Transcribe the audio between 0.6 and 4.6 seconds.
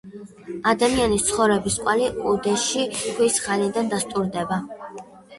ადამიანის ცხოვრების კვალი უდეში ქვის ხანიდან დასტურდება.